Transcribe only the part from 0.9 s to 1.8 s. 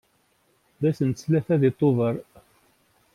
n tlata deg